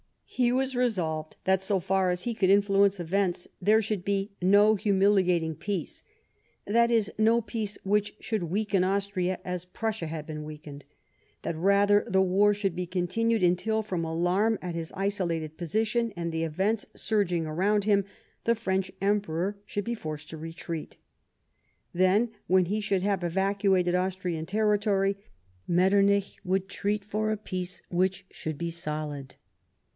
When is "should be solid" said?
28.31-29.35